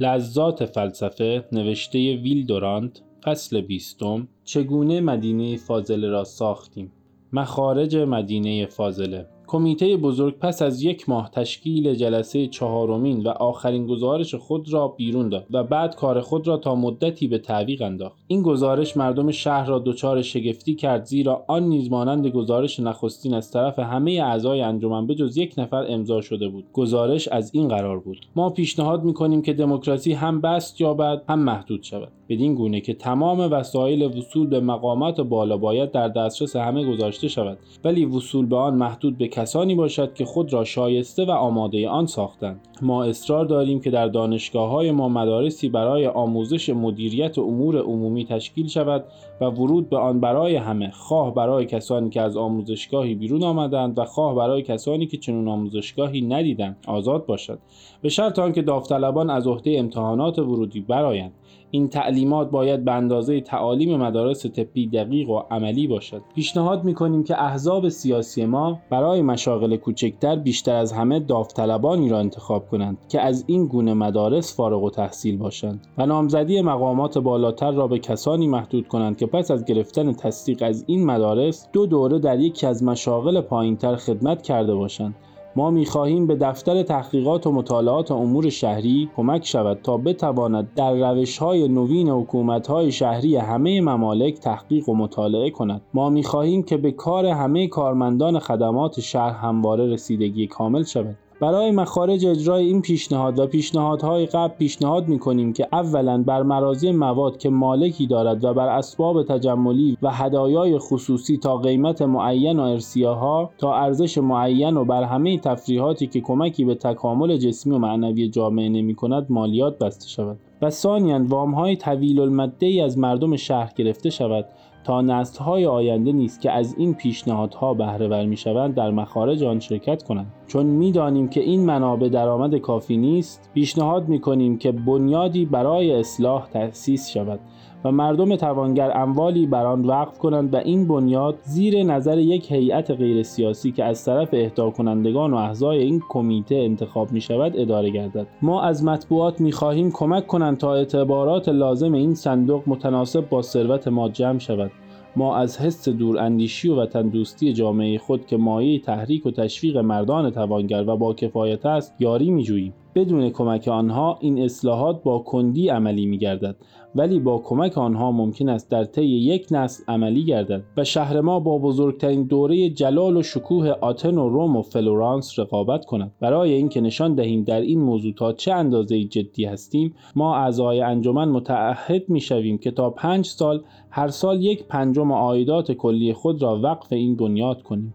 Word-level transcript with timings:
لذات 0.00 0.64
فلسفه 0.64 1.44
نوشته 1.52 1.98
ویل 1.98 2.46
دورانت 2.46 3.02
فصل 3.24 3.60
بیستم 3.60 4.28
چگونه 4.44 5.00
مدینه 5.00 5.56
فاضله 5.56 6.08
را 6.08 6.24
ساختیم؟ 6.24 6.92
مخارج 7.32 7.96
مدینه 7.96 8.66
فاضله. 8.66 9.26
کمیته 9.46 9.96
بزرگ 9.96 10.38
پس 10.38 10.62
از 10.62 10.82
یک 10.82 11.08
ماه 11.08 11.30
تشکیل 11.30 11.94
جلسه 11.94 12.46
چهارمین 12.46 13.22
و 13.22 13.28
آخرین 13.28 13.86
گزارش 13.86 14.34
خود 14.34 14.72
را 14.72 14.88
بیرون 14.88 15.28
داد 15.28 15.46
و 15.50 15.64
بعد 15.64 15.96
کار 15.96 16.20
خود 16.20 16.48
را 16.48 16.56
تا 16.56 16.74
مدتی 16.74 17.28
به 17.28 17.38
تعویق 17.38 17.82
انداخت. 17.82 18.18
این 18.26 18.42
گزارش 18.42 18.96
مردم 18.96 19.30
شهر 19.30 19.66
را 19.66 19.78
دچار 19.78 20.22
شگفتی 20.22 20.74
کرد 20.74 21.04
زیرا 21.04 21.44
آن 21.48 21.62
نیز 21.62 21.90
مانند 21.90 22.26
گزارش 22.26 22.80
نخستین 22.80 23.34
از 23.34 23.50
طرف 23.50 23.78
همه 23.78 24.12
اعضای 24.12 24.60
انجمن 24.60 25.06
به 25.06 25.14
جز 25.14 25.36
یک 25.36 25.54
نفر 25.58 25.84
امضا 25.88 26.20
شده 26.20 26.48
بود. 26.48 26.64
گزارش 26.72 27.28
از 27.28 27.50
این 27.54 27.68
قرار 27.68 27.98
بود 27.98 28.26
ما 28.36 28.50
پیشنهاد 28.50 29.04
می‌کنیم 29.04 29.42
که 29.42 29.52
دموکراسی 29.52 30.12
هم 30.12 30.40
بست 30.40 30.80
یابد 30.80 31.22
هم 31.28 31.38
محدود 31.38 31.82
شود. 31.82 32.08
بدین 32.28 32.54
گونه 32.54 32.80
که 32.80 32.94
تمام 32.94 33.40
وسایل 33.52 34.18
وصول 34.18 34.46
به 34.46 34.60
مقامات 34.60 35.20
بالا 35.20 35.56
باید 35.56 35.90
در 35.90 36.08
دسترس 36.08 36.56
همه 36.56 36.84
گذاشته 36.84 37.28
شود. 37.28 37.58
ولی 37.84 38.04
وصول 38.04 38.46
به 38.46 38.56
آن 38.56 38.74
محدود 38.74 39.18
به 39.18 39.28
کسانی 39.34 39.74
باشد 39.74 40.14
که 40.14 40.24
خود 40.24 40.52
را 40.52 40.64
شایسته 40.64 41.24
و 41.24 41.30
آماده 41.30 41.88
آن 41.88 42.06
ساختند. 42.06 42.60
ما 42.82 43.04
اصرار 43.04 43.44
داریم 43.44 43.80
که 43.80 43.90
در 43.90 44.08
دانشگاه 44.08 44.70
های 44.70 44.92
ما 44.92 45.08
مدارسی 45.08 45.68
برای 45.68 46.06
آموزش 46.06 46.70
مدیریت 46.70 47.38
امور 47.38 47.78
عمومی 47.78 48.24
تشکیل 48.24 48.66
شود 48.66 49.04
و 49.40 49.44
ورود 49.44 49.90
به 49.90 49.96
آن 49.96 50.20
برای 50.20 50.56
همه. 50.56 50.90
خواه 50.90 51.34
برای 51.34 51.66
کسانی 51.66 52.10
که 52.10 52.20
از 52.20 52.36
آموزشگاهی 52.36 53.14
بیرون 53.14 53.42
آمدند 53.42 53.98
و 53.98 54.04
خواه 54.04 54.34
برای 54.34 54.62
کسانی 54.62 55.06
که 55.06 55.16
چنین 55.16 55.48
آموزشگاهی 55.48 56.20
ندیدند 56.20 56.76
آزاد 56.86 57.26
باشد. 57.26 57.58
به 58.02 58.08
شرط 58.08 58.38
آنکه 58.38 58.62
داوطلبان 58.62 59.30
از 59.30 59.46
عهده 59.46 59.78
امتحانات 59.78 60.38
ورودی 60.38 60.80
برآیند. 60.80 61.32
این 61.70 61.88
تعلیمات 61.88 62.50
باید 62.50 62.84
به 62.84 62.92
اندازه 62.92 63.40
تعالیم 63.40 63.96
مدارس 63.96 64.46
طبی 64.46 64.86
دقیق 64.86 65.30
و 65.30 65.42
عملی 65.50 65.86
باشد. 65.86 66.22
پیشنهاد 66.34 66.84
می‌کنیم 66.84 67.24
که 67.24 67.42
احزاب 67.42 67.88
سیاسی 67.88 68.46
ما 68.46 68.78
برای 68.90 69.22
مشاغل 69.24 69.76
کوچکتر 69.76 70.36
بیشتر 70.36 70.74
از 70.74 70.92
همه 70.92 71.20
داوطلبانی 71.20 72.08
را 72.08 72.18
انتخاب 72.18 72.68
کنند 72.68 72.98
که 73.08 73.20
از 73.20 73.44
این 73.46 73.66
گونه 73.66 73.94
مدارس 73.94 74.56
فارغ 74.56 74.82
و 74.82 74.90
تحصیل 74.90 75.36
باشند 75.36 75.86
و 75.98 76.06
نامزدی 76.06 76.62
مقامات 76.62 77.18
بالاتر 77.18 77.72
را 77.72 77.86
به 77.86 77.98
کسانی 77.98 78.46
محدود 78.46 78.88
کنند 78.88 79.16
که 79.16 79.26
پس 79.26 79.50
از 79.50 79.64
گرفتن 79.64 80.12
تصدیق 80.12 80.62
از 80.62 80.84
این 80.86 81.06
مدارس 81.06 81.68
دو 81.72 81.86
دوره 81.86 82.18
در 82.18 82.40
یکی 82.40 82.66
از 82.66 82.82
مشاغل 82.82 83.40
پایینتر 83.40 83.96
خدمت 83.96 84.42
کرده 84.42 84.74
باشند. 84.74 85.14
ما 85.56 85.70
می‌خواهیم 85.70 86.26
به 86.26 86.34
دفتر 86.34 86.82
تحقیقات 86.82 87.46
و 87.46 87.52
مطالعات 87.52 88.10
امور 88.10 88.50
شهری 88.50 89.10
کمک 89.16 89.46
شود 89.46 89.78
تا 89.82 89.96
بتواند 89.96 90.68
در 90.76 90.94
روش 90.94 91.38
های 91.38 91.68
نوین 91.68 92.08
حکومت 92.08 92.66
های 92.66 92.92
شهری 92.92 93.36
همه 93.36 93.80
ممالک 93.80 94.34
تحقیق 94.34 94.88
و 94.88 94.94
مطالعه 94.94 95.50
کند. 95.50 95.82
ما 95.94 96.10
می‌خواهیم 96.10 96.62
که 96.62 96.76
به 96.76 96.92
کار 96.92 97.26
همه 97.26 97.66
کارمندان 97.68 98.38
خدمات 98.38 99.00
شهر 99.00 99.30
همواره 99.30 99.86
رسیدگی 99.86 100.46
کامل 100.46 100.82
شود. 100.82 101.16
برای 101.44 101.70
مخارج 101.70 102.26
اجرای 102.26 102.66
این 102.66 102.82
پیشنهاد 102.82 103.38
و 103.38 103.46
پیشنهادهای 103.46 104.26
قبل 104.26 104.54
پیشنهاد 104.54 105.08
می 105.08 105.18
کنیم 105.18 105.52
که 105.52 105.68
اولا 105.72 106.22
بر 106.22 106.42
مرازی 106.42 106.92
مواد 106.92 107.38
که 107.38 107.50
مالکی 107.50 108.06
دارد 108.06 108.44
و 108.44 108.54
بر 108.54 108.68
اسباب 108.68 109.22
تجملی 109.22 109.98
و 110.02 110.10
هدایای 110.10 110.78
خصوصی 110.78 111.36
تا 111.36 111.56
قیمت 111.56 112.02
معین 112.02 112.58
و 112.58 112.62
ارسیاها 112.62 113.50
تا 113.58 113.74
ارزش 113.74 114.18
معین 114.18 114.76
و 114.76 114.84
بر 114.84 115.02
همه 115.02 115.38
تفریحاتی 115.38 116.06
که 116.06 116.20
کمکی 116.20 116.64
به 116.64 116.74
تکامل 116.74 117.36
جسمی 117.36 117.74
و 117.74 117.78
معنوی 117.78 118.28
جامعه 118.28 118.68
نمی 118.68 118.94
کند 118.94 119.26
مالیات 119.28 119.78
بسته 119.78 120.08
شود. 120.08 120.38
و 120.62 120.70
ثانیا 120.70 121.24
وام 121.28 121.54
های 121.54 121.76
طویل 121.76 122.20
المده 122.20 122.66
ای 122.66 122.80
از 122.80 122.98
مردم 122.98 123.36
شهر 123.36 123.72
گرفته 123.76 124.10
شود 124.10 124.44
تا 124.84 125.00
نسل‌های 125.00 125.66
آینده 125.66 126.12
نیست 126.12 126.40
که 126.40 126.50
از 126.50 126.74
این 126.78 126.94
پیشنهادها 126.94 127.74
بهره 127.74 128.08
ور 128.08 128.26
می‌شوند 128.26 128.74
در 128.74 128.90
مخارج 128.90 129.44
آن 129.44 129.60
شرکت 129.60 130.02
کنند. 130.02 130.32
چون 130.46 130.66
می‌دانیم 130.66 131.28
که 131.28 131.40
این 131.40 131.64
منابع 131.64 132.08
درآمد 132.08 132.56
کافی 132.56 132.96
نیست 132.96 133.50
پیشنهاد 133.54 134.08
می‌کنیم 134.08 134.58
که 134.58 134.72
بنیادی 134.72 135.44
برای 135.44 135.92
اصلاح 135.92 136.46
تأسیس 136.46 137.08
شود 137.08 137.40
و 137.84 137.92
مردم 137.92 138.36
توانگر 138.36 138.92
اموالی 138.94 139.46
بر 139.46 139.66
آن 139.66 139.84
وقف 139.84 140.18
کنند 140.18 140.54
و 140.54 140.56
این 140.56 140.88
بنیاد 140.88 141.38
زیر 141.42 141.82
نظر 141.82 142.18
یک 142.18 142.52
هیئت 142.52 142.90
غیر 142.90 143.22
سیاسی 143.22 143.72
که 143.72 143.84
از 143.84 144.04
طرف 144.04 144.28
اهدا 144.32 144.70
کنندگان 144.70 145.32
و 145.32 145.36
اعضای 145.36 145.78
این 145.78 146.02
کمیته 146.08 146.54
انتخاب 146.54 147.12
می 147.12 147.20
شود 147.20 147.52
اداره 147.56 147.90
گردد. 147.90 148.26
ما 148.42 148.62
از 148.62 148.84
مطبوعات 148.84 149.40
می 149.40 149.52
خواهیم 149.52 149.90
کمک 149.90 150.26
کنند 150.26 150.58
تا 150.58 150.74
اعتبارات 150.74 151.48
لازم 151.48 151.92
این 151.92 152.14
صندوق 152.14 152.62
متناسب 152.66 153.28
با 153.28 153.42
ثروت 153.42 153.88
ما 153.88 154.08
جمع 154.08 154.38
شود. 154.38 154.70
ما 155.16 155.36
از 155.36 155.60
حس 155.60 155.88
دور 155.88 156.18
اندیشی 156.18 156.68
و 156.68 156.82
وطن 156.82 157.08
دوستی 157.08 157.52
جامعه 157.52 157.98
خود 157.98 158.26
که 158.26 158.36
مایه 158.36 158.78
تحریک 158.78 159.26
و 159.26 159.30
تشویق 159.30 159.76
مردان 159.76 160.30
توانگر 160.30 160.84
و 160.88 160.96
با 160.96 161.14
کفایت 161.14 161.66
است 161.66 161.94
یاری 161.98 162.30
می 162.30 162.42
جوییم. 162.42 162.74
بدون 162.94 163.30
کمک 163.30 163.68
آنها 163.68 164.18
این 164.20 164.44
اصلاحات 164.44 165.02
با 165.02 165.18
کندی 165.18 165.68
عملی 165.68 166.06
می 166.06 166.18
گردد 166.18 166.56
ولی 166.94 167.20
با 167.20 167.38
کمک 167.38 167.78
آنها 167.78 168.12
ممکن 168.12 168.48
است 168.48 168.70
در 168.70 168.84
طی 168.84 169.04
یک 169.04 169.46
نسل 169.50 169.84
عملی 169.88 170.24
گردد 170.24 170.62
و 170.76 170.84
شهر 170.84 171.20
ما 171.20 171.40
با 171.40 171.58
بزرگترین 171.58 172.22
دوره 172.22 172.70
جلال 172.70 173.16
و 173.16 173.22
شکوه 173.22 173.68
آتن 173.68 174.18
و 174.18 174.28
روم 174.28 174.56
و 174.56 174.62
فلورانس 174.62 175.38
رقابت 175.38 175.84
کند. 175.84 176.12
برای 176.20 176.52
اینکه 176.52 176.80
نشان 176.80 177.14
دهیم 177.14 177.44
در 177.44 177.60
این 177.60 177.80
موضوع 177.80 178.14
تا 178.14 178.32
چه 178.32 178.52
اندازه 178.52 179.04
جدی 179.04 179.44
هستیم 179.44 179.94
ما 180.16 180.36
اعضای 180.36 180.80
انجمن 180.80 181.28
متعهد 181.28 182.08
می 182.08 182.20
شویم 182.20 182.58
که 182.58 182.70
تا 182.70 182.90
پنج 182.90 183.26
سال 183.26 183.62
هر 183.90 184.08
سال 184.08 184.42
یک 184.42 184.64
پنجم 184.64 185.12
عایدات 185.12 185.72
کلی 185.72 186.12
خود 186.12 186.42
را 186.42 186.60
وقف 186.62 186.92
این 186.92 187.16
بنیاد 187.16 187.62
کنیم. 187.62 187.94